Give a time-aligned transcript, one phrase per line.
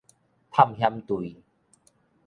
[0.51, 1.35] 探險隊